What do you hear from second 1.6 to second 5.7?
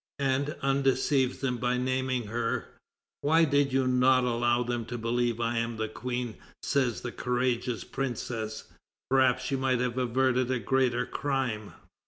naming her. "Why did you not allow them to believe I